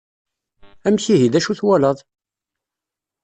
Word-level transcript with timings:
Amek 0.87 1.05
ihi, 1.13 1.27
d 1.33 1.35
acu 1.37 1.53
twalaḍ? 1.59 1.97